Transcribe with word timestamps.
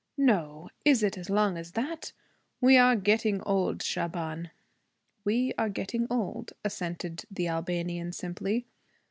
'No! 0.17 0.71
Is 0.83 1.03
it 1.03 1.15
as 1.15 1.29
long 1.29 1.57
as 1.59 1.73
that? 1.73 2.11
We 2.59 2.75
are 2.75 2.95
getting 2.95 3.39
old, 3.43 3.83
Shaban.' 3.83 4.49
'We 5.23 5.53
are 5.59 5.69
getting 5.69 6.07
old,' 6.09 6.53
assented 6.65 7.25
the 7.29 7.47
Albanian 7.47 8.11
simply. 8.11 8.65